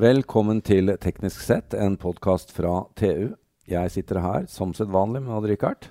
[0.00, 3.34] Velkommen til Teknisk sett, en podkast fra TU.
[3.68, 5.90] Jeg sitter her som sedvanlig med Odd-Rikard.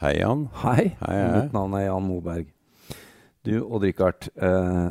[0.00, 0.46] Hei, Jan.
[0.62, 0.94] Hei.
[1.02, 1.26] Hei, hei.
[1.34, 2.46] Mitt navn er Jan Moberg.
[3.44, 4.30] Du, Odd-Rikard.
[4.40, 4.86] Eh,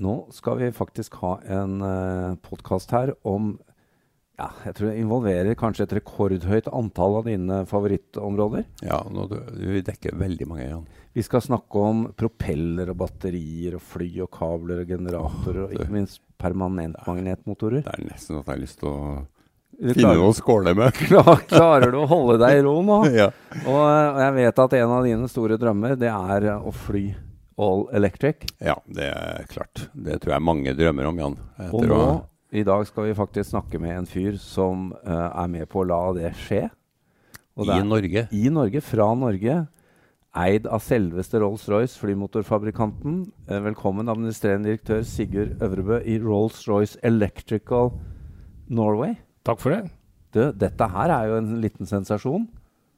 [0.00, 3.58] nå skal vi faktisk ha en eh, podkast her om
[4.36, 8.64] ja, jeg tror det involverer kanskje et rekordhøyt antall av dine favorittområder.
[8.84, 10.88] Ja, nå, du, vi dekker veldig mange, Jan.
[11.12, 15.92] Vi skal snakke om propeller og batterier og fly og kabler og generatorer og ikke
[15.92, 17.82] minst permanentmagnetmotorer.
[17.86, 19.00] Det er nesten at jeg har lyst til å
[19.92, 20.96] finne noe å skåle med.
[21.50, 23.00] klarer du å holde deg i ro nå?
[23.20, 23.30] ja.
[23.64, 27.04] Og, og jeg vet at en av dine store drømmer, det er eh, å fly
[27.56, 28.48] all electric.
[28.60, 29.86] ja, det er klart.
[29.92, 31.36] Det tror jeg mange drømmer om, Jan.
[31.70, 32.24] Og nå, å-
[32.56, 35.86] i dag skal vi faktisk snakke med en fyr som uh, er med på å
[35.88, 36.66] la det skje.
[37.56, 38.26] I Norge.
[38.36, 39.56] I Norge, fra Norge.
[40.36, 43.22] Eid av selveste Rolls-Royce, flymotorfabrikanten.
[43.48, 47.94] Eh, velkommen, administrerende direktør Sigurd Øvrebø i Rolls-Royce Electrical
[48.68, 49.14] Norway.
[49.48, 49.86] Takk for det.
[50.36, 52.44] Du, dette her er jo en liten sensasjon.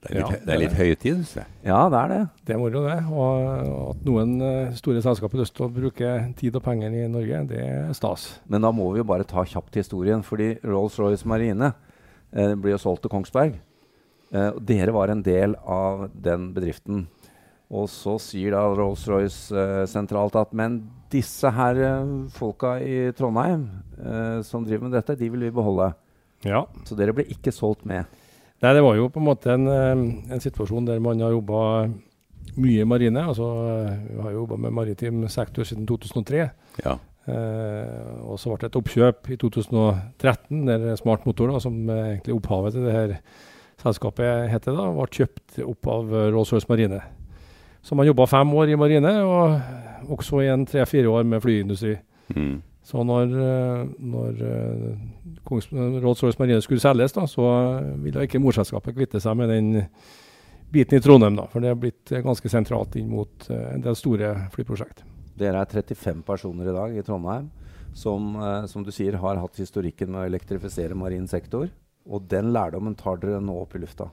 [0.02, 1.52] Det er litt, Ja, det er litt høytid, synes jeg.
[1.68, 2.18] Ja, det er det.
[2.46, 2.98] Det er moro, det.
[3.06, 7.06] Og at noen eh, store selskaper har lyst til å bruke tid og penger i
[7.10, 8.26] Norge, det er stas.
[8.50, 11.70] Men da må vi jo bare ta kjapt historien, fordi Rolls-Royce Marine
[12.34, 13.60] eh, blir jo solgt til Kongsberg.
[14.34, 17.06] Eh, og dere var en del av den bedriften.
[17.68, 20.80] Og så sier da Rolls-Royce eh, sentralt at men
[21.12, 23.66] disse her eh, folka i Trondheim
[24.00, 25.90] eh, som driver med dette, de vil vi beholde.
[26.46, 26.64] Ja.
[26.88, 28.08] Så dere ble ikke solgt med.
[28.58, 31.60] Nei, det var jo på en måte en, eh, en situasjon der man har jobba
[32.58, 33.26] mye i marine.
[33.28, 36.48] Altså, eh, vi har jo jobba med maritim sektor siden 2003.
[36.86, 36.96] Ja.
[37.28, 42.14] Eh, og så ble det et oppkjøp i 2013 der Smart Motor, da, som eh,
[42.14, 43.14] egentlig opphavet til det her
[43.82, 47.02] selskapet heter, da, ble kjøpt opp av eh, Rolls-Royce Marine.
[47.88, 51.94] Så man jobba fem år i marine, og også i en tre-fire år med flyindustri.
[52.36, 52.58] Mm.
[52.84, 57.48] Så når, eh, når eh, Rolls-Royce Marine skulle selges, da, så
[58.02, 59.88] ville ikke morselskapet kvitte seg med den
[60.72, 61.36] biten i Trondheim.
[61.36, 65.04] da, For det er blitt eh, ganske sentralt inn mot eh, en del store flyprosjekt.
[65.38, 67.48] Dere er 35 personer i dag i Trondheim
[67.96, 71.70] som, eh, som du sier, har hatt historikken med å elektrifisere marin sektor.
[72.08, 74.10] Og den lærdommen tar dere nå opp i lufta.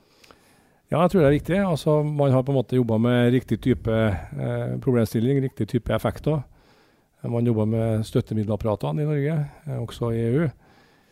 [0.95, 1.57] Ja, jeg tror det er viktig.
[1.59, 6.39] Altså, man har på en måte jobba med riktig type eh, problemstilling, riktig type effekter.
[7.27, 9.35] Man jobber med støttemiddelapparatene i Norge,
[9.65, 10.47] eh, også i EU.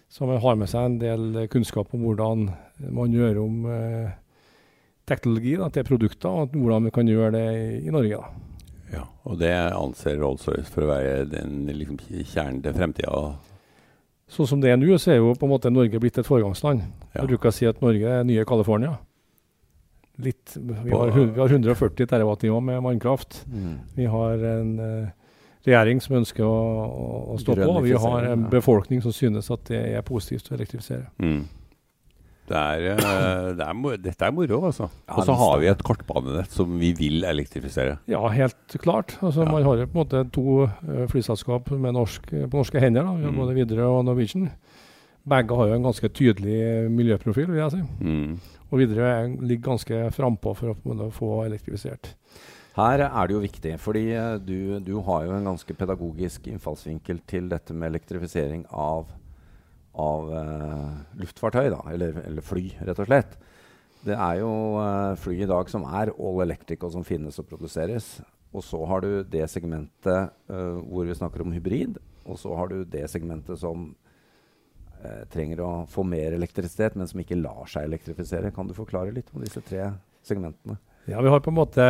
[0.08, 2.48] Så man har med seg en del kunnskap om hvordan
[2.96, 4.16] man gjør om eh,
[5.10, 8.24] teknologi da, til produkter, og hvordan vi kan gjøre det i, i Norge.
[8.24, 8.68] da.
[9.02, 9.06] ja.
[9.28, 13.34] Og det anser Rolls-Royce for å være den liksom, kjernen til fremtida.
[14.32, 16.88] Sånn som det er nå, så er jo på en måte Norge blitt et foregangsland.
[17.10, 17.26] Ja.
[17.26, 19.02] Jeg bruker å si at Norge er nye California.
[20.22, 23.46] Litt, vi, har, vi har 140 TWh med vannkraft.
[23.96, 25.08] Vi har en uh,
[25.66, 27.74] regjering som ønsker å, å, å stå på.
[27.88, 28.52] Vi har en ja.
[28.54, 31.10] befolkning som synes at det er positivt å elektrifisere.
[31.18, 31.44] Mm.
[32.44, 34.90] Det er, eh, det er, dette er moro, altså.
[35.16, 37.96] Og så har vi et kortbanenett som vi vil elektrifisere.
[38.12, 39.16] Ja, helt klart.
[39.24, 39.52] Altså, Ja.
[39.52, 43.08] Man har jo på en måte to eh, flyselskap med norsk, på norske hender.
[43.08, 43.16] Da.
[43.16, 43.40] Vi har Mm.
[43.40, 44.52] både Widerøe og Norwegian.
[45.24, 46.58] Begge har jo en ganske tydelig
[46.92, 47.84] miljøprofil, vil jeg si.
[48.04, 48.40] Mm.
[48.70, 52.16] Og Widerøe er- ligger ganske frampå for å få elektrifisert.
[52.76, 57.22] Her er det jo viktig, fordi eh, du, du har jo en ganske pedagogisk innfallsvinkel
[57.30, 59.12] til dette med elektrifisering av,
[59.94, 60.90] av uh,
[61.22, 63.38] luftfartøy, da, eller, eller fly, rett og slett.
[64.04, 64.50] Det er jo
[64.82, 68.18] uh, fly i dag som er all electric, og som finnes og produseres.
[68.52, 72.74] Og så har du det segmentet uh, hvor vi snakker om hybrid, og så har
[72.74, 73.92] du det segmentet som
[75.34, 78.52] trenger å få mer elektrisitet, men som ikke lar seg elektrifisere.
[78.56, 79.92] Kan du forklare litt om disse tre
[80.24, 80.78] segmentene?
[81.08, 81.84] Ja, vi har på en måte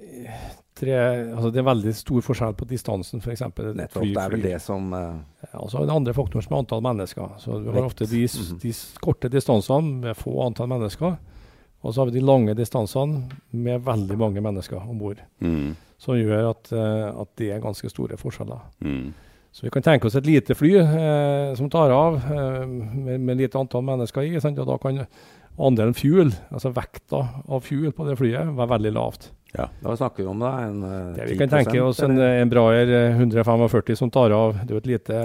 [0.00, 0.44] eh,
[0.74, 0.94] tre
[1.34, 3.42] altså Det er veldig stor forskjell på distansen, f.eks.
[3.76, 4.06] Nettopp.
[4.08, 5.20] Det er vel det som uh,
[5.52, 7.36] Altså så er det andre faktoren som er antall mennesker.
[7.38, 7.90] Så Vi har Vekt.
[7.92, 8.58] ofte de, Mhm.
[8.64, 8.72] de
[9.04, 11.18] korte distansene med få antall mennesker.
[11.84, 15.20] Og så har vi de lange distansene med veldig mange mennesker om bord.
[15.40, 15.76] Mm.
[15.98, 18.60] Som gjør at, uh, at det er ganske store forskjeller.
[18.80, 19.12] Mm.
[19.54, 23.38] Så vi kan tenke oss et lite fly eh, som tar av eh, med, med
[23.38, 24.32] lite antall mennesker i.
[24.42, 24.58] Sant?
[24.58, 25.04] Og da kan
[25.62, 29.28] andelen fuel, altså vekta av fuel på det flyet, være veldig lavt.
[29.54, 29.68] Ja.
[29.84, 32.90] Da snakker vi om da en eh, Det vi kan tenke oss en, en Braer
[32.90, 34.56] eh, 145 som tar av.
[34.64, 35.22] Det er jo et lite,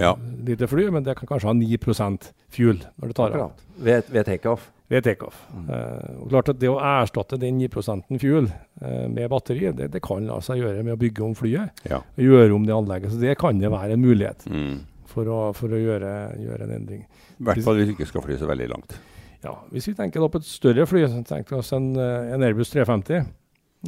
[0.00, 0.14] Ja.
[0.48, 4.24] lite fly, men det kan kanskje ha 9% fuel når det tar av Ved, ved
[4.32, 4.70] takeoff.
[4.90, 5.36] Ved takeoff.
[5.54, 5.68] Mm.
[5.70, 10.00] Uh, og klart at Det å erstatte den 9% fuel uh, med batteri, det, det
[10.02, 11.70] kan la seg gjøre med å bygge om flyet.
[11.88, 12.00] Ja.
[12.02, 13.12] og Gjøre om det anlegget.
[13.14, 14.80] Så det kan det være en mulighet Mm.
[15.10, 16.10] for å, for å gjøre,
[16.42, 17.04] gjøre en endring.
[17.38, 18.98] I hvert fall hvis vi ikke skal fly så veldig langt.
[19.40, 22.42] Ja, Hvis vi tenker på et større fly, så tenker vi oss en, eh, en
[22.44, 23.22] Airbus 350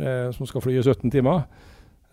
[0.00, 1.42] eh, som skal fly i 17 timer.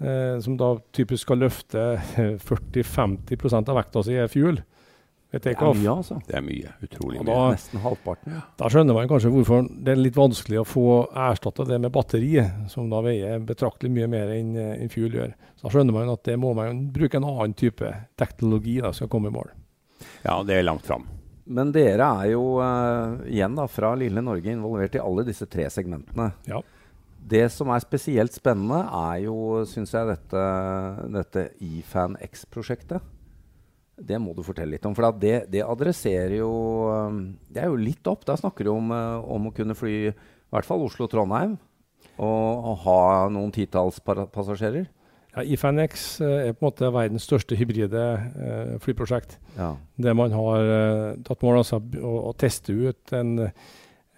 [0.01, 1.85] Eh, som da typisk skal løfte
[2.49, 4.59] 40-50% av vekta si er fuel.
[5.31, 6.15] Ved Det er mye, altså.
[6.25, 6.71] Det er mye.
[6.81, 7.25] Utrolig mye.
[7.25, 8.39] da- Nesten halvparten.
[8.57, 12.33] Da skjønner man kanskje hvorfor det er litt vanskelig å få erstatta det med batteri,
[12.69, 15.33] som da veier betraktelig mye mer enn en fuel gjør.
[15.55, 19.07] Så Da skjønner man at det må man bruke en annen type teknologi da skal
[19.07, 19.49] komme i mål.
[20.25, 21.05] Ja, det er langt fram.
[21.49, 25.65] Men dere er jo uh, igjen da, fra lille Norge involvert i alle disse tre
[25.69, 26.31] segmentene.
[26.47, 26.61] Ja.
[27.29, 30.43] Det som er spesielt spennende, er jo, syns jeg, dette,
[31.11, 33.01] dette IFAN X-prosjektet.
[34.05, 34.95] Det må du fortelle litt om.
[34.97, 36.51] For det, det adresserer jo
[36.89, 38.25] um, Det er jo litt opp.
[38.27, 40.13] Da snakker du om, eh, om å kunne fly i
[40.55, 41.57] hvert fall Oslo-Trondheim.
[42.19, 43.01] Og, og ha
[43.31, 44.87] noen titalls passasjerer.
[45.35, 49.37] Ja, IFAN-X eh, er på en måte verdens største hybride eh, flyprosjekt.
[49.59, 49.75] Ja.
[50.01, 53.35] Der man har eh, tatt mål altså å, å teste ut en,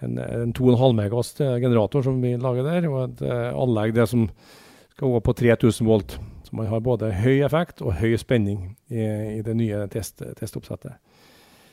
[0.01, 4.29] en, en 2,5 megas generator som vi lager der, og et eh, anlegg det som
[4.95, 6.17] skal gå på 3000 volt.
[6.51, 8.99] Så man har både høy effekt og høy spenning i,
[9.37, 10.97] i det nye test, testoppsettet.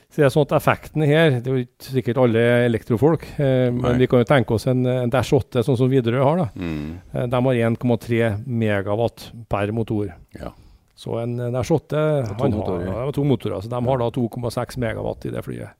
[0.08, 3.66] Så det er sånn at effekten her Det er jo ikke sikkert alle elektrofolk, eh,
[3.74, 6.38] men vi kan jo tenke oss en, en Dash 8 sånn som Widerøe har.
[6.44, 6.46] da.
[6.56, 6.94] Mm.
[7.12, 10.14] Eh, De har 1,3 megawatt per motor.
[10.38, 10.54] Ja.
[10.96, 12.06] Så en Dash 8
[12.38, 12.86] han motorer.
[12.88, 15.74] har, ja, to motorer, så de har da 2,6 megawatt i det flyet.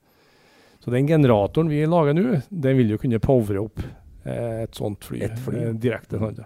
[0.83, 3.81] Så den generatoren vi lager nå, den vil jo kunne powre opp
[4.25, 6.19] eh, et sånt fly, Et fly, eh, direkte.
[6.21, 6.45] sånn, ja.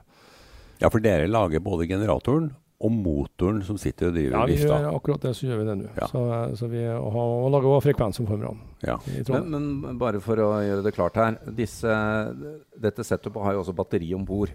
[0.82, 2.52] Ja, for dere lager både generatoren
[2.84, 4.80] og motoren som sitter og driver Ja, vi vifta.
[4.82, 5.92] gjør akkurat det, så gjør vi det nå.
[5.96, 6.08] Ja.
[6.12, 6.24] Så,
[6.60, 8.98] så vi har, og lager også frekvensomformerne Ja.
[9.30, 11.38] Men, men bare for å gjøre det klart her.
[11.56, 11.94] Disse,
[12.76, 14.52] dette setupet har jo også batteri om bord.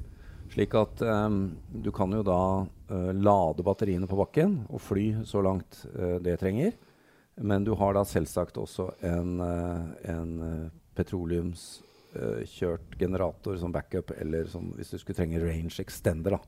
[0.53, 1.41] Slik at um,
[1.73, 6.39] du kan jo da uh, lade batteriene på bakken og fly så langt uh, det
[6.41, 6.77] trenger.
[7.41, 10.33] Men du har da selvsagt også en, uh, en
[12.17, 16.31] uh, kjørt generator som backup, eller som, hvis du skulle trenge range extender.
[16.31, 16.39] da.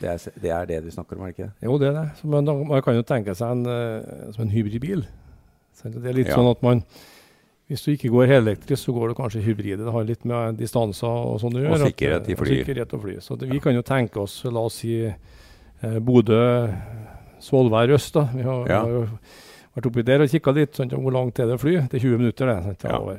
[0.00, 1.66] Det er, det er det vi snakker om, er det ikke det?
[1.68, 2.06] Jo, det er det.
[2.18, 5.04] Så man, man kan jo tenke seg en, uh, som en hybridbil.
[5.84, 6.34] Det er litt Ja.
[6.38, 6.82] sånn at man
[7.68, 9.78] Hvis du ikke går helelektrisk, så går du kanskje hybride.
[9.86, 11.78] Det har litt med distanser og sånn å gjøre.
[11.80, 12.44] Og sikkerhet i fly.
[12.44, 13.14] og Sikkerhet og fly.
[13.24, 16.68] Så det, vi kan jo tenke oss, la oss si eh, Bodø,
[17.40, 18.12] Svolvær øst.
[18.14, 18.28] da.
[18.34, 18.80] Vi har, Ja.
[18.82, 19.08] har jo
[19.76, 20.74] vært oppi der og kikka litt.
[20.76, 20.92] Sant?
[20.92, 21.76] Hvor langt er det å fly?
[21.88, 22.62] Det er 20 minutter, det.
[22.64, 22.84] Sant?
[22.84, 23.16] Ja.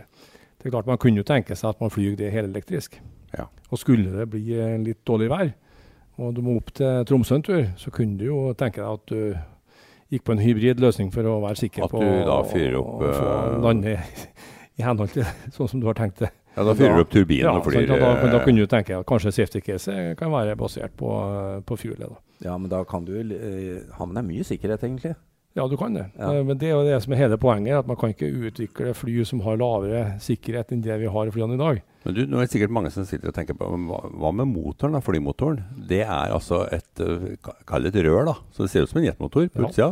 [0.66, 2.96] Det er klart Man kunne jo tenke seg at man flyr det helelektrisk.
[3.38, 3.44] Ja.
[3.70, 5.52] Og skulle det bli eh, litt dårlig vær,
[6.18, 9.12] og du må opp til Tromsø en tur, så kunne du jo tenke deg at
[9.12, 12.80] du gikk på en hybrid løsning for å være sikker At på du da fyrer
[12.80, 15.30] opp, å få eh, lande i henhold til
[15.60, 16.32] sånn som du har tenkt det.
[16.56, 17.86] Ja, da fyrer du opp turbinen Ja, og flyr.
[17.92, 21.62] da, da eh, kunne du tenke at kanskje safety case kan være basert på, eh,
[21.62, 22.10] på fuelet.
[22.10, 22.50] da.
[22.50, 25.14] Ja, men da kan du uh, ha med deg mye sikkerhet, egentlig.
[25.56, 26.10] Ja, du kan det.
[26.20, 26.34] Ja.
[26.36, 28.94] Eh, Men det er jo det som er hele poenget, at man kan ikke utvikle
[28.94, 31.80] fly som har lavere sikkerhet enn det vi har i flyene i dag.
[32.06, 34.50] Men du, nå er det sikkert mange som sitter og tenker på hva, hva med
[34.52, 35.64] motoren, da, flymotoren?
[35.90, 38.36] Det er altså et eh, Kall det et rør, da.
[38.52, 39.70] Så det ser ut som en jetmotor på Ja.
[39.72, 39.90] utsida.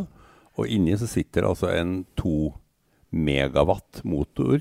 [0.60, 2.52] Og inni så sitter altså en to
[3.14, 4.60] megawatt motor,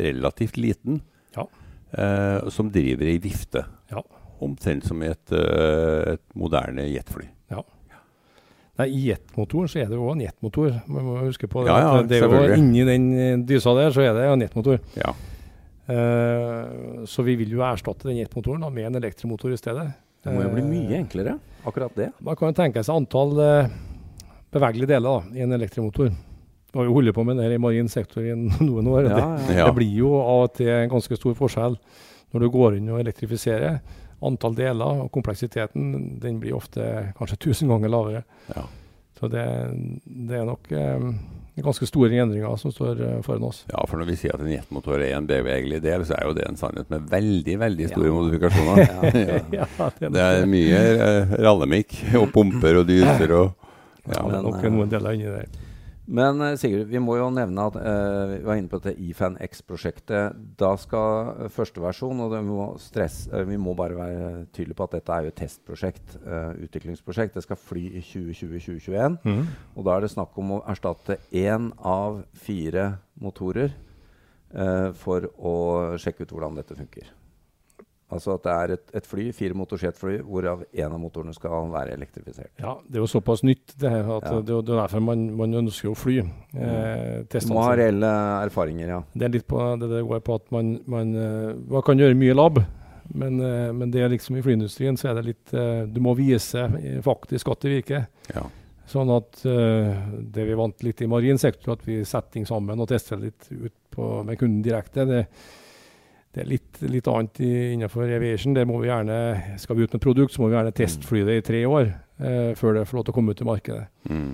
[0.00, 1.00] relativt liten,
[1.36, 1.46] Ja.
[1.92, 3.64] eh, som driver i vifte.
[3.90, 4.02] Ja.
[4.40, 7.28] Omtrent som i et, eh, et moderne jetfly.
[8.78, 10.76] Nei, I jetmotoren så er det jo også en jetmotor.
[10.88, 11.72] Man må huske på det.
[11.72, 12.54] Ja, ja, det er jo.
[12.56, 14.78] Inni den eh, dysa der så er det en jetmotor.
[14.96, 15.12] Ja.
[15.90, 19.88] Uh, så vi vil jo erstatte den jetmotoren med en elektromotor i stedet.
[20.22, 22.10] Det må jo bli Eh, mye enklere, akkurat det.
[22.20, 23.70] Man kan jo tenke seg antall uh,
[24.54, 26.12] bevegelige deler da, i en elektromotor.
[26.70, 28.36] Vi har jo holdt på med det her i marin sektor i
[28.68, 29.08] noen år.
[29.10, 31.78] Ja, Det, det blir jo av og til en ganske stor forskjell
[32.30, 33.80] når du går inn og elektrifiserer.
[34.22, 38.22] Antall deler og kompleksiteten den blir ofte kanskje 1000 ganger lavere.
[38.54, 38.66] Ja.
[39.20, 39.44] Så det,
[40.06, 41.06] det er nok eh,
[41.60, 43.62] ganske store endringer som står eh, foran oss.
[43.68, 46.34] ja, for når vi sier at en jetmotor er en bevegelig del, så er jo
[46.38, 48.14] det en sannhet med veldig, veldig store Ja.
[48.16, 48.78] modifikasjoner.
[48.90, 49.10] Ja,
[49.60, 49.66] ja.
[49.98, 53.50] det er, Det er mye eh, rallemikk og pumper og dyser og
[54.08, 55.50] ja, det er nok noen deler inni der.
[56.10, 59.36] Men eh, Sigurd, vi må jo nevne at uh, vi var inne på dette IFAN
[59.46, 60.38] X-prosjektet.
[60.58, 64.78] Da skal eh, første versjon, og det må stress, uh, vi må bare være tydelige
[64.80, 67.38] på at dette er jo et testprosjekt, uh, utviklingsprosjekt.
[67.38, 69.20] Det skal fly i 2020-2021.
[69.22, 69.46] Mm.
[69.76, 73.78] Og da er det snakk om å erstatte én av fire motorer
[74.98, 75.52] for å
[76.02, 77.06] sjekke ut hvordan dette funker.
[78.10, 81.92] Altså at det er et, et fly, fire motorsjetfly, hvorav én av motorene skal være
[81.94, 82.50] elektrifisert.
[82.58, 84.40] Ja, det er jo såpass nytt det her at Ja.
[84.40, 86.18] det, er det er derfor man, man ønsker å fly.
[86.54, 88.10] Eh, Du må ha reelle
[88.48, 89.00] erfaringer, ja.
[89.14, 92.18] Det er litt på det det går på at man, man, eh, man kan gjøre
[92.18, 92.58] mye lab,
[93.14, 96.16] men, eh, men det er liksom i flyindustrien så er det litt eh, Du må
[96.18, 96.66] vise
[97.06, 98.08] faktisk at det virker.
[98.34, 98.42] ja.
[98.90, 99.38] Sånn at
[100.34, 103.46] det vi vant litt i marin sektor, at vi setter ting sammen og tester litt
[103.52, 105.20] ut på, med kunden direkte, det,
[106.30, 108.54] det er litt, litt annet i, innenfor aviation.
[108.54, 109.16] Der må vi gjerne,
[109.58, 112.52] skal vi ut med produkt, så må vi gjerne testfly det i tre år eh,
[112.58, 113.88] før det får lov til å komme ut i markedet.
[114.06, 114.30] Mm.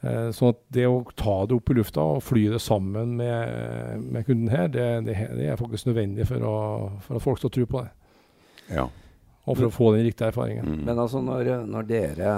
[0.00, 4.04] Eh, sånn at det å ta det opp i lufta og fly det sammen med,
[4.04, 6.56] med kunden her, det, det, det, er faktisk nødvendig for, å,
[7.06, 7.94] for at folk skal tro på det.
[8.76, 8.86] Ja.
[9.48, 10.68] Og for å få den riktige erfaringen.
[10.68, 10.82] Mm.
[10.88, 12.34] Men altså når, når dere,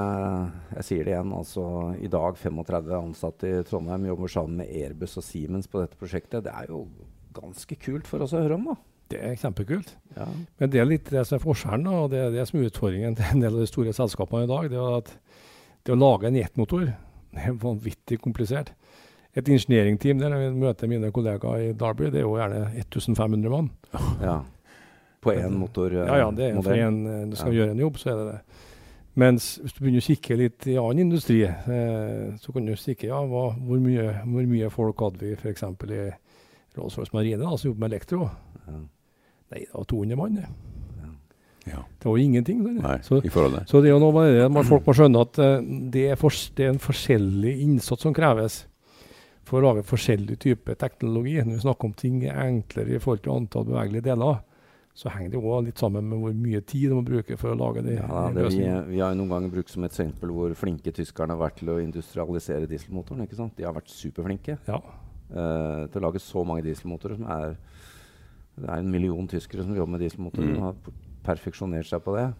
[0.78, 1.64] jeg sier det igjen, altså
[1.98, 6.46] i dag 35 ansatte i Trondheim jobber sammen med Airbus og Siemens på dette prosjektet,
[6.46, 6.86] det er jo
[7.34, 8.78] ganske kult for oss å høre om, da.
[9.12, 9.94] Det er kjempekult.
[10.16, 10.26] Ja.
[10.60, 13.16] Men det er litt det som er forskjellen, og det er det som er utfordringen
[13.18, 14.70] til en del av de store selskapene i dag.
[14.72, 15.12] Det er at
[15.84, 16.88] det å lage en jetmotor
[17.32, 18.72] det er vanvittig komplisert.
[19.34, 23.70] Et ingeniøringteam der jeg møter mine kollegaer i Derby, det er jo gjerne 1500 mann.
[24.20, 24.40] ja.
[25.22, 25.92] På én motor?
[25.94, 27.60] eh, Ja, ja, det er for en eh, du skal Ja.
[27.62, 28.40] gjøre en jobb, så er det det.
[29.22, 33.06] Mens hvis du begynner å kikke litt i annen industri, eh, så kan du kikke
[33.06, 35.62] ja, hva, hvor, mye, hvor mye folk hadde vi f.eks.
[35.62, 36.00] i
[36.74, 38.26] Rolls-Royce Marine, da, som jobber med elektro.
[38.66, 38.80] Ja.
[39.52, 40.48] Nei, det var 200 mann, det.
[41.68, 41.78] ja.
[42.00, 42.62] Det var jo ingenting.
[42.80, 45.58] Nei, Så, så det er jo noe det, man, folk må skjønne at eh,
[45.94, 48.62] det, er for, det er en forskjellig innsats som kreves
[49.46, 51.36] for å lage forskjellig type teknologi.
[51.42, 54.40] Når vi snakker om ting er enklere i forhold til antall bevegelige deler,
[54.94, 57.56] så henger det òg litt sammen med hvor mye tid de må bruke for å
[57.56, 58.58] lage de, Ja, det vi,
[58.90, 61.78] vi har noen ganger brukt som et eksempel hvor flinke tyskerne har vært til å
[61.80, 63.24] industrialisere dieselmotoren.
[63.24, 63.54] ikke sant?
[63.56, 64.80] De har vært superflinke Ja.
[65.32, 67.16] uh, til å lage så mange dieselmotorer.
[67.16, 67.56] som er
[68.60, 70.56] Det er en million tyskere som jobber med dieselmotorer Mm.
[70.58, 70.74] og har
[71.24, 72.32] perfeksjonert seg på det.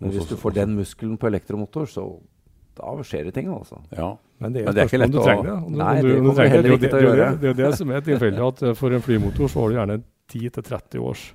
[0.00, 2.20] Men hvis du får den muskelen på elektromotor, så
[2.76, 3.80] da skjer det ting, altså.
[3.96, 4.16] Ja.
[4.38, 5.52] Men det er, Men det er ikke lett om du trenger det.
[5.64, 7.00] Om du- Nei, du- det om du kommer heller er ikke til å det, det,
[7.00, 7.40] er gjøre.
[7.40, 9.74] det, det er det som er tilfellet, at eh, for en flymotor så har du
[9.76, 11.32] gjerne 10-30 års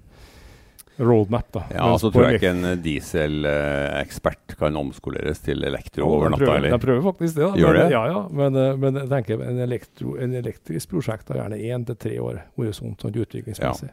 [1.00, 1.51] roadmap.
[1.51, 1.63] da.
[1.71, 6.29] ja, Mens så på tror jeg ikke en dieselekspert kan omskoleres til elektro Ja, over
[6.29, 6.59] natta.
[6.61, 7.47] de prøver faktisk det.
[7.47, 7.53] Da.
[7.57, 7.91] Gjør men, det?
[7.91, 8.27] Ja, ja.
[8.29, 12.17] Men, eh, men jeg tenker en, elektro, en elektrisk prosjekt har gjerne én til tre
[12.19, 13.89] år horisont sånn utviklingsmessig.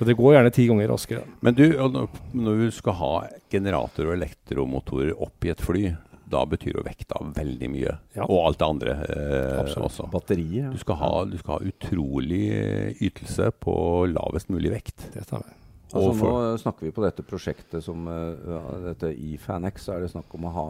[0.00, 1.26] Så det går gjerne ti ganger raskere.
[1.44, 3.10] Men du, når- du skal ha
[3.52, 5.82] generator og elektromotorer opp i et fly,
[6.30, 7.92] da betyr jo vekta veldig mye.
[8.16, 8.24] Ja.
[8.24, 10.06] Og alt det andre eh, også.
[10.08, 10.12] Batteriet.
[10.14, 10.70] Batterier.
[10.72, 13.74] Du skal, ha, du skal ha utrolig eh, ytelse på
[14.08, 15.10] lavest mulig vekt.
[15.12, 15.52] Det stemmer.
[15.92, 18.60] Altså, for- nå snakker vi på dette prosjektet som uh, ja,
[18.92, 20.66] dette IFANX, så er det snakk om å ha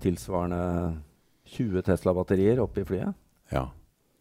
[0.00, 0.96] tilsvarende
[1.54, 3.14] 20 Tesla-batterier oppe i flyet.
[3.52, 3.66] Ja.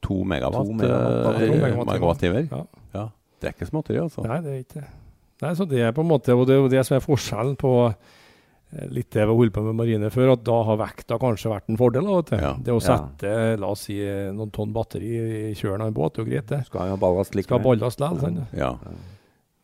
[0.03, 0.83] To megawatt-timer.
[0.83, 2.47] megawatt- megawatt, megawatt, megawatt- megawattimer.
[2.51, 2.65] Ja.
[3.39, 3.41] Ja.
[3.41, 4.23] Det er ikke småtteri, altså.
[4.27, 4.87] Nei, det er ikke det.
[5.41, 7.55] Nei, så det er på en måte, og det er jo det som er forskjellen
[7.57, 11.49] på eh, litt det vi holdt på med marine før, at da har vekta kanskje
[11.53, 12.03] vært en fordel.
[12.03, 12.35] da, vet du.
[12.43, 12.51] Ja.
[12.59, 12.97] Det å Ja.
[12.97, 13.95] sette la oss si,
[14.35, 15.13] noen tonn batteri
[15.49, 16.65] i kjølen av en båt, det er jo greit, det.
[16.67, 17.63] Skal ha ballast Skal likevel.
[17.79, 18.19] ballast likevel.
[18.43, 18.53] sant?
[18.53, 18.75] Ja.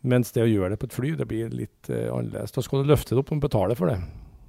[0.06, 2.52] Mens det å gjøre det på et fly, det blir litt uh, annerledes.
[2.54, 4.00] Da skal du løfte det opp og betale for det.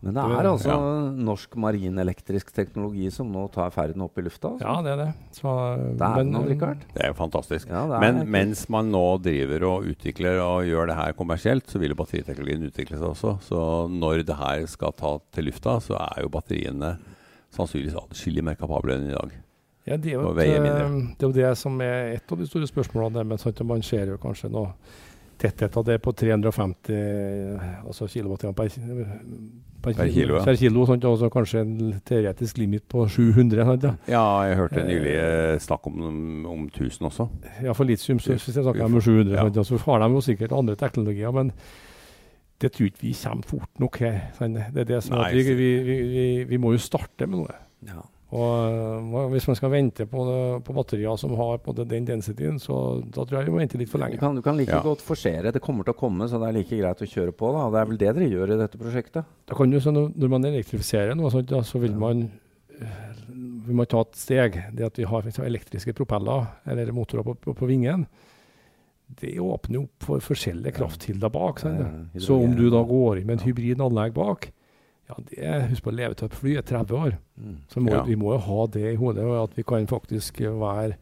[0.04, 0.80] Men det er altså ja.
[1.26, 4.52] norsk marinelektrisk teknologi som nå tar ferden opp i lufta.
[4.52, 4.66] Altså.
[4.66, 5.08] Ja, det er det.
[5.38, 5.54] Så,
[5.96, 6.84] Det er men, noe, Richard.
[6.92, 7.70] Det er jo fantastisk.
[7.72, 11.66] Ja, det er Men mens man nå driver og utvikler og gjør det her kommersielt,
[11.72, 13.34] så vil jo batteriteknologien utvikle seg også.
[13.48, 16.96] Så når det her skal ta til lufta, så er jo batteriene
[17.56, 19.34] sannsynligvis atskillig mer kapable enn i dag.
[19.86, 22.66] Ja, det, er jo eh, det er jo det som er et av de store
[22.66, 23.20] spørsmålene.
[23.20, 24.66] der, Men sant, man ser jo kanskje nå
[25.38, 28.70] tetthet av det på 350 eh, altså kilowatt per,
[29.82, 30.44] per, Per kilo, ja.
[30.44, 31.74] per kilo sant, og kanskje en
[32.08, 33.64] teoretisk limit på 700.
[33.68, 33.92] Sant, ja.
[34.10, 36.00] Ja, jeg hørte nylig eh, snakk om,
[36.50, 37.28] om 1000 også.
[37.62, 39.44] ja, for litium så, Vi- hvis jeg snakker om 700, ja.
[39.46, 41.30] sant, så har de jo sikkert andre teknologier.
[41.32, 41.52] men
[42.60, 44.20] det tror ikke vi kommer fort nok her.
[44.40, 47.56] Det er det som Nei, at vi, vi, vi, vi må jo starte med noe.
[47.84, 48.00] Ja.
[48.34, 48.72] Og
[49.06, 52.58] øh, Hvis man skal vente på, det, på batterier som har på det, den densityen,
[52.58, 54.18] så da tror jeg vi må vente litt for Du lenge.
[54.18, 54.80] kan, du kan like Ja.
[54.82, 55.52] godt forsere.
[55.54, 57.52] Det kommer til å komme, så det er like greit å kjøre på.
[57.54, 57.70] da.
[57.70, 59.24] Det er vel det dere gjør i dette prosjektet?
[59.46, 62.30] Da kan du, så når, man elektrifiserer noe, sånt, da, så vil man
[62.80, 63.04] øh,
[63.66, 64.58] vi må ta et steg.
[64.74, 68.06] Det at vi har elektriske propeller eller motorer på, på, på vingen,
[69.20, 71.62] det åpner opp for forskjellige kraftkilder bak.
[71.64, 74.50] Eh, Så om du da går inn med en hybrid anlegg bak,
[75.08, 77.16] ja, det, husk på levetid på fly er 30 år.
[77.38, 77.56] Mm.
[77.70, 78.02] Så må, Ja.
[78.02, 80.96] vi må jo ha det i hodet, og at vi kan faktisk være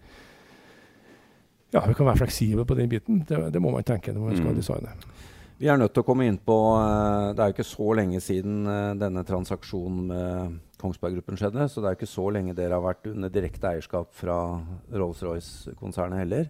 [1.74, 3.24] ja, vi kan være fleksible på den biten.
[3.26, 4.60] Det, det må man tenke når man skal Mm.
[4.60, 4.92] designe.
[5.58, 8.20] Vi er nødt til å komme inn på eh, Det er jo ikke så lenge
[8.20, 11.68] siden eh, denne transaksjonen med Kongsberg Gruppen skjedde.
[11.70, 14.60] Så det er jo ikke så lenge dere har vært under direkte eierskap fra
[14.92, 16.48] Rolls-Royce-konsernet heller.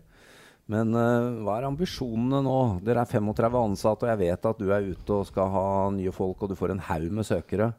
[0.72, 2.58] Men uh, hva er ambisjonene nå?
[2.86, 6.12] Dere er 35 ansatte, og jeg vet at du er ute og skal ha nye
[6.14, 7.72] folk, og du får en haug med søkere.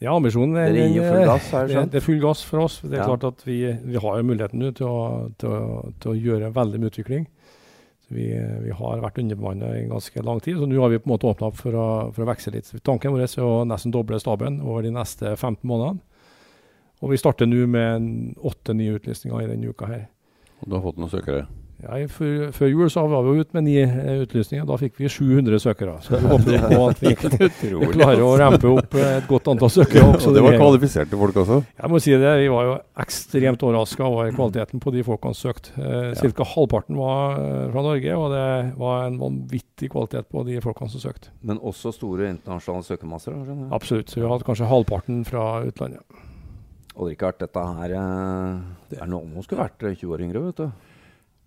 [0.00, 2.78] Ja, ambisjonen er, det, full gass, er det, det er full gass for oss.
[2.84, 3.08] Det er Ja.
[3.10, 6.92] klart at vi, vi har jo muligheten nå til til, til å gjøre veldig mye
[6.94, 7.26] utvikling.
[8.10, 8.24] Vi,
[8.64, 11.28] vi har vært underbemanna i ganske lang tid, så nå har vi på en måte
[11.30, 12.70] åpna opp for å, for å vekse litt.
[12.86, 16.00] Tanken vår er å nesten doble staben over de neste 15 månedene.
[17.02, 18.08] Og vi starter nå med en
[18.50, 20.02] åtte nye utlysninger i denne uka her.
[20.60, 21.44] Og du har fått noen søkere?
[21.80, 24.66] Ja, før, før jul så var vi ute med ni eh, utlysninger.
[24.68, 25.94] Da fikk vi 700 søkere.
[26.04, 27.12] Så vi håper på at vi,
[27.80, 30.04] vi klarer å rampe opp eh, et godt antall søkere.
[30.12, 31.60] også Og det var kvalifiserte folk også.
[31.80, 35.50] Jeg må si det, Vi var jo ekstremt overraska over kvaliteten på de folkene som
[35.50, 35.72] søkte.
[35.80, 36.14] Eh, Ja.
[36.20, 38.44] Cirka halvparten var eh, fra Norge, og det
[38.80, 41.32] var en vanvittig kvalitet på de folkene som søkte.
[41.46, 43.36] Men også store internasjonale søkermasser.
[43.72, 44.10] Absolutt.
[44.12, 46.04] Så vi hadde kanskje halvparten fra utlandet.
[47.00, 47.92] Og Richard, dette her
[48.90, 50.88] det er noen som skulle vært eh, 20 år yngre, vet du.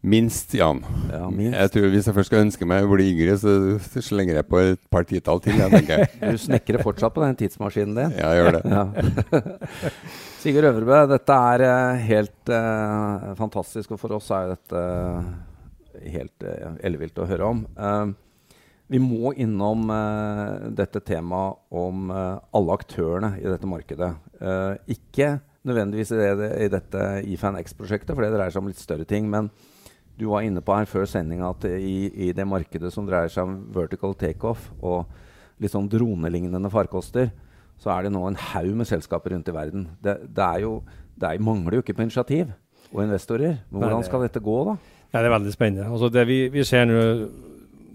[0.03, 0.81] Minst, Jan.
[1.07, 1.55] Ja, minst.
[1.55, 4.59] Jeg tror Hvis jeg først skal ønske meg å bli yngre, så slenger jeg på
[4.59, 5.55] et par titall til.
[5.55, 6.03] Jeg tenker.
[6.33, 8.17] Du snekrer fortsatt på den tidsmaskinen din.
[8.19, 8.63] Ja, jeg gjør det.
[8.67, 9.61] Ja.
[10.43, 15.31] Sigurd Øvrebø, dette er eh, helt uh, fantastisk, og for oss er dette eh,
[16.17, 17.63] helt uh, ellevilt å høre om.
[17.79, 18.11] Uh,
[18.91, 24.11] vi må innom uh, dette temaet om alle aktørene i dette markedet.
[24.91, 27.05] Ikke nødvendigvis i, det, i dette
[27.37, 29.31] IFAN X-prosjektet, for det dreier seg om litt større ting.
[29.31, 29.47] Men
[30.19, 33.47] du var inne på her før sendinga at i, i det markedet som dreier seg
[33.47, 35.07] om vertical takeoff og
[35.61, 37.31] litt sånn dronelignende farkoster,
[37.81, 39.87] så er det nå en haug med selskaper rundt i verden.
[40.03, 40.75] Det, det, er jo,
[41.19, 42.51] det er, mangler jo ikke på initiativ
[42.93, 43.57] og investorer.
[43.71, 44.77] Men hvordan skal dette gå, da?
[45.13, 45.89] Ja, det er veldig spennende.
[45.89, 47.01] Altså det vi, vi ser nå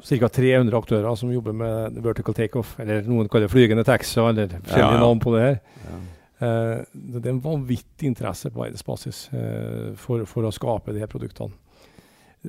[0.06, 0.28] ca.
[0.30, 4.98] 300 aktører som jobber med vertical takeoff, eller noen kaller det flygende taxier, eller forskjellige
[4.98, 5.00] Ja.
[5.02, 5.58] navn på det her.
[5.88, 5.98] Ja.
[6.38, 11.02] Uh, det det er en vanvittig interesse på verdensbasis uh, for, for å skape de
[11.02, 11.50] her produktene.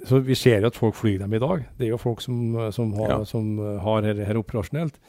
[0.06, 1.66] Så Vi ser jo at folk flyr dem i dag.
[1.78, 3.24] Det er jo folk som, som har, Ja.
[3.26, 5.00] som har her, her operasjonelt.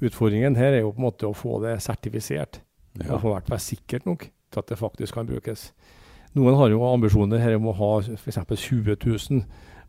[0.00, 2.60] Utfordringen her er jo på en måte å få det sertifisert.
[2.98, 3.14] Ja.
[3.14, 5.72] Og få vært være sikkert nok til at det faktisk kan brukes.
[6.36, 8.38] Noen har jo ambisjoner her om å ha f.eks.
[8.54, 9.42] 20 000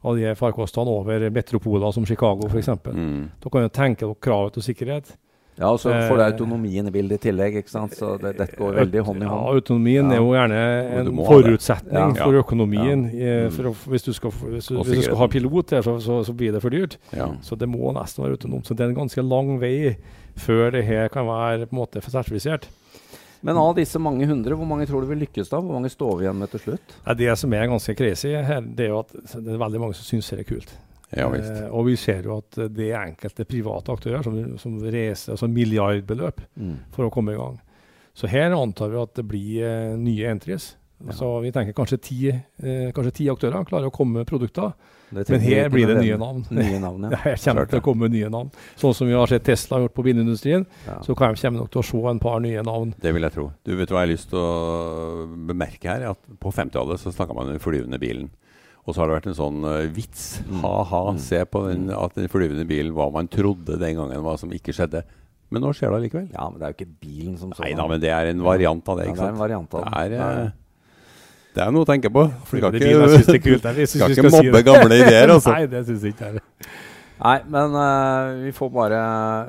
[0.03, 2.69] av de farkostene over metropoler som Chicago f.eks.
[2.85, 3.29] Mm.
[3.43, 5.15] Da kan du tenke dere kravet til sikkerhet.
[5.59, 7.91] Ja, og så får du Eh, autonomien i bildet i tillegg, ikke sant?
[7.91, 9.41] så det, dette går veldig hånd i hånd.
[9.43, 10.15] Ja, autonomien Ja.
[10.15, 10.59] er jo gjerne
[10.99, 12.23] en forutsetning Ja.
[12.23, 13.05] for økonomien.
[13.13, 13.51] eh, Mm.
[13.51, 16.53] For hvis, du skal, hvis, hvis du skal ha pilot her, så, så, så blir
[16.53, 16.95] det for dyrt.
[17.41, 18.65] Så det må nesten være autonomt.
[18.65, 19.97] Så det er en ganske lang vei
[20.37, 22.67] før det her kan være på en måte sertifisert.
[23.43, 25.59] Men av disse mange hundre, hvor mange tror du vil lykkes da?
[25.59, 27.17] Hvor mange står vi igjen med til slutt?
[27.17, 30.03] Det som er ganske crazy her, det er jo at det er veldig mange som
[30.07, 30.71] syns det er kult.
[31.15, 31.29] Ja.
[31.35, 35.49] Eh, og vi ser jo at det er enkelte private aktører som, som reiser altså
[35.49, 36.43] milliardbeløp
[36.93, 37.57] for å komme i gang.
[38.13, 40.75] Så her antar vi at det blir eh, nye entries.
[40.99, 41.13] Ja.
[41.15, 44.73] Så vi tenker kanskje ti, eh, kanskje ti aktører klarer å komme med produkter.
[45.09, 46.43] Men her blir det nye navn.
[46.53, 47.17] Nye navn, ja.
[47.23, 48.51] Her kommer Klart til å komme nye navn.
[48.77, 50.99] Sånn som vi har sett Tesla gjort på bilindustrien, ja.
[51.01, 52.91] så kan- kommer nok til å se en par nye navn.
[53.01, 53.47] Det vil jeg tro.
[53.65, 56.05] Du vet hva jeg har lyst til å bemerke her?
[56.11, 58.29] At På 50-tallet så snakka man om den flyvende bilen.
[58.89, 60.23] Og så har det vært en sånn uh, vits.
[60.49, 60.63] Mm.
[60.65, 61.19] Ha-ha, Mm.
[61.21, 64.73] se på den, at den flyvende bilen hva man trodde den gangen, hva som ikke
[64.73, 65.03] skjedde.
[65.53, 66.25] Men nå skjer det allikevel.
[66.33, 68.89] ja, men det er jo ikke bilen som Nei da, men det er en variant
[68.89, 69.07] av det.
[69.09, 70.19] Ja, det er en variant av Det det.
[70.25, 70.49] er, uh,
[71.55, 72.23] det er noe å tenke på.
[72.29, 72.75] Du skal
[73.39, 75.53] ikke, skal ikke mobbe gamle ideer, altså.
[75.57, 76.33] Nei, det syns jeg ikke.
[76.33, 76.43] jeg.
[77.19, 78.99] Nei, men uh, vi får bare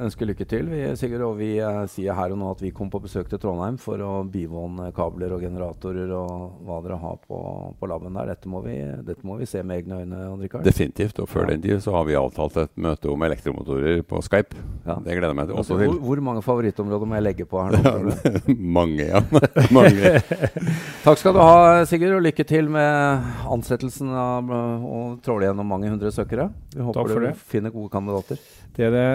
[0.04, 1.22] ønske lykke til, vi, Sigurd.
[1.30, 4.02] Og vi uh, sier her og nå at vi kom på besøk til Trondheim for
[4.04, 7.40] å bivåne kabler og generatorer og hva dere har på,
[7.80, 8.34] på laben der.
[8.34, 10.50] Dette må, vi, dette må vi se med egne øyne, Andrikard.
[10.50, 10.64] Rikard.
[10.66, 11.18] Definitivt.
[11.22, 11.50] Og før Ja.
[11.54, 14.56] den tid så har vi avtalt et møte om elektromotorer på Skype.
[14.86, 14.96] Ja.
[15.04, 15.56] Det gleder jeg meg til.
[15.56, 16.00] Altså, Også hvor, til.
[16.08, 18.14] hvor mange favorittområder må jeg legge på her nå?
[18.80, 19.20] Mange, ja.
[19.76, 20.12] Mange.
[21.04, 25.90] Takk skal du ha, Sigurd, og lykke til med ansettelsen av og tråle gjennom mange
[25.92, 26.50] hundre søkere.
[26.74, 27.34] Vi håper Takk for du det.
[27.60, 28.40] Finner gode kandidater.
[28.76, 29.06] Det er det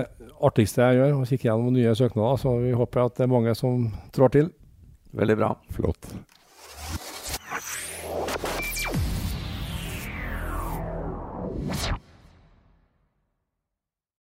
[0.46, 2.40] artigste jeg gjør, å kikke gjennom nye søknader.
[2.46, 4.54] Så vi håper at det er mange som trår til.
[5.16, 5.52] Veldig bra.
[5.76, 6.10] Flott.